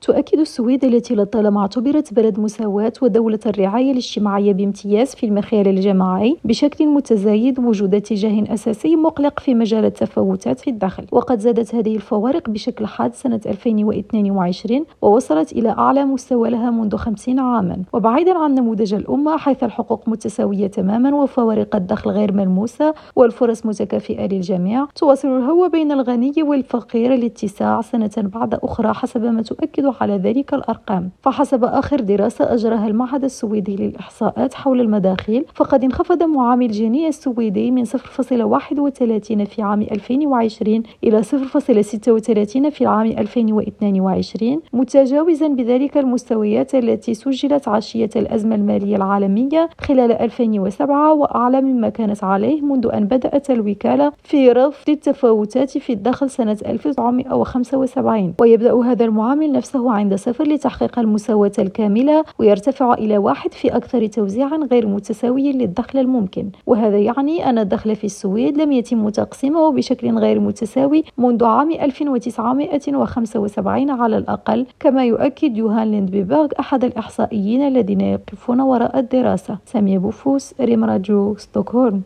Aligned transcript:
تؤكد 0.00 0.38
السويد 0.38 0.84
التي 0.84 1.14
لطالما 1.14 1.60
اعتبرت 1.60 2.14
بلد 2.14 2.40
مساواة 2.40 2.92
ودولة 3.02 3.38
الرعاية 3.46 3.92
الاجتماعية 3.92 4.52
بامتياز 4.52 5.14
في 5.14 5.26
المخيال 5.26 5.68
الجماعي 5.68 6.36
بشكل 6.44 6.86
متزايد 6.86 7.58
وجود 7.58 7.94
اتجاه 7.94 8.54
أساسي 8.54 8.96
مقلق 8.96 9.40
في 9.40 9.54
مجال 9.54 9.84
التفاوتات 9.84 10.60
في 10.60 10.70
الدخل 10.70 11.04
وقد 11.12 11.38
زادت 11.40 11.74
هذه 11.74 11.96
الفوارق 11.96 12.50
بشكل 12.50 12.86
حاد 12.86 13.14
سنة 13.14 13.40
2022 13.46 14.84
ووصلت 15.02 15.52
إلى 15.52 15.70
أعلى 15.70 16.04
مستوى 16.04 16.50
لها 16.50 16.70
منذ 16.70 16.96
50 16.96 17.38
عاما. 17.38 17.82
وبعيدا 17.92 18.38
عن 18.38 18.54
نموذج 18.54 18.94
الأمة 18.94 19.36
حيث 19.36 19.64
الحقوق 19.64 20.08
متساوية 20.08 20.66
تماما 20.66 21.14
وفوارق 21.14 21.76
الدخل 21.76 22.10
غير 22.10 22.32
ملموسة 22.32 22.94
والفرص 23.16 23.66
متكافئة 23.66 24.26
للجميع 24.26 24.86
تواصل 24.94 25.28
الهوة 25.28 25.68
بين 25.68 25.92
الغني 25.92 26.32
والفقير 26.42 27.14
الاتساع 27.14 27.80
سنة 27.80 28.10
بعد 28.16 28.54
أخرى 28.54 28.94
حسب 28.94 29.24
ما 29.24 29.42
تؤكد 29.42 29.87
على 30.00 30.16
ذلك 30.16 30.54
الأرقام. 30.54 31.10
فحسب 31.22 31.64
آخر 31.64 32.00
دراسة 32.00 32.54
أجراها 32.54 32.86
المعهد 32.86 33.24
السويدي 33.24 33.76
للإحصاءات 33.76 34.54
حول 34.54 34.80
المداخيل 34.80 35.44
فقد 35.54 35.84
انخفض 35.84 36.22
معامل 36.22 36.68
جنيه 36.70 37.08
السويدي 37.08 37.70
من 37.70 37.84
0.31 37.84 37.94
في 39.44 39.62
عام 39.62 39.82
2020 39.82 40.82
إلى 41.04 41.22
0.36 41.22 42.68
في 42.68 42.80
العام 42.80 43.06
2022 43.06 44.60
متجاوزا 44.72 45.48
بذلك 45.48 45.96
المستويات 45.96 46.74
التي 46.74 47.14
سجلت 47.14 47.68
عشية 47.68 48.10
الأزمة 48.16 48.54
المالية 48.54 48.96
العالمية 48.96 49.68
خلال 49.80 50.12
2007 50.12 51.12
وأعلى 51.12 51.60
مما 51.60 51.88
كانت 51.88 52.24
عليه 52.24 52.60
منذ 52.62 52.88
أن 52.94 53.04
بدأت 53.04 53.50
الوكالة 53.50 54.12
في 54.22 54.52
رفض 54.52 54.90
التفاوتات 54.90 55.78
في 55.78 55.92
الدخل 55.92 56.30
سنة 56.30 56.58
1975 56.66 58.34
ويبدأ 58.40 58.74
هذا 58.82 59.04
المعامل 59.04 59.52
نفسه 59.52 59.77
نفسه 59.78 59.92
عند 59.92 60.14
صفر 60.14 60.44
لتحقيق 60.44 60.98
المساواة 60.98 61.52
الكاملة 61.58 62.24
ويرتفع 62.38 62.94
إلى 62.94 63.18
واحد 63.18 63.52
في 63.52 63.76
أكثر 63.76 64.06
توزيعا 64.06 64.56
غير 64.70 64.86
متساوي 64.86 65.52
للدخل 65.52 65.98
الممكن. 65.98 66.50
وهذا 66.66 66.98
يعني 66.98 67.50
أن 67.50 67.58
الدخل 67.58 67.96
في 67.96 68.04
السويد 68.04 68.56
لم 68.56 68.72
يتم 68.72 69.08
تقسيمه 69.08 69.72
بشكل 69.72 70.18
غير 70.18 70.40
متساوي 70.40 71.04
منذ 71.18 71.44
عام 71.44 71.70
1975 71.70 73.90
على 73.90 74.18
الأقل 74.18 74.66
كما 74.80 75.04
يؤكد 75.04 75.56
يوهان 75.56 75.90
ليندبيبرغ 75.90 76.48
أحد 76.60 76.84
الإحصائيين 76.84 77.68
الذين 77.68 78.00
يقفون 78.00 78.60
وراء 78.60 78.98
الدراسة. 78.98 79.58
سامية 79.66 79.98
بوفوس 79.98 80.54
ريم 80.60 80.84
راديو 80.84 81.36
ستوكهولم. 81.36 82.02